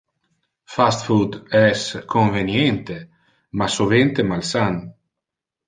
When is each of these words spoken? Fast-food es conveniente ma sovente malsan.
Fast-food 0.75 1.37
es 1.59 1.83
conveniente 2.15 2.99
ma 3.57 3.71
sovente 3.77 4.21
malsan. 4.33 4.85